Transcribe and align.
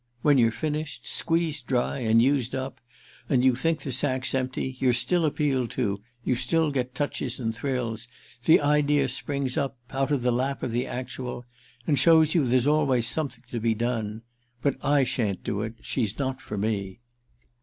"When 0.23 0.39
you're 0.39 0.49
finished, 0.49 1.05
squeezed 1.05 1.67
dry 1.67 1.99
and 1.99 2.23
used 2.23 2.55
up 2.55 2.81
and 3.29 3.45
you 3.45 3.53
think 3.53 3.81
the 3.81 3.91
sack's 3.91 4.33
empty, 4.33 4.75
you're 4.79 4.93
still 4.93 5.25
appealed 5.25 5.69
to, 5.77 6.01
you 6.23 6.33
still 6.33 6.71
get 6.71 6.95
touches 6.95 7.39
and 7.39 7.53
thrills, 7.53 8.07
the 8.45 8.59
idea 8.61 9.07
springs 9.09 9.57
up—out 9.57 10.09
of 10.09 10.23
the 10.23 10.31
lap 10.31 10.63
of 10.63 10.71
the 10.71 10.87
actual—and 10.87 11.99
shows 11.99 12.33
you 12.33 12.47
there's 12.47 12.65
always 12.65 13.05
something 13.07 13.43
to 13.51 13.59
be 13.59 13.75
done. 13.75 14.23
But 14.63 14.77
I 14.83 15.03
shan't 15.03 15.43
do 15.43 15.61
it—she's 15.61 16.17
not 16.17 16.41
for 16.41 16.57
me!" 16.57 17.01